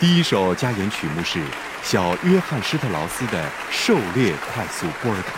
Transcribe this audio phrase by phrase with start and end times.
[0.00, 1.42] 第一首加演曲目是
[1.82, 5.32] 小约翰施特劳斯的《狩猎快速波尔卡》，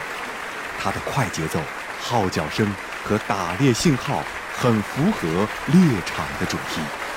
[0.79, 1.59] 它的快节奏、
[1.99, 2.71] 号角声
[3.03, 4.23] 和打猎信号
[4.55, 7.10] 很符合猎场的主题。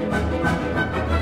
[0.00, 1.19] Música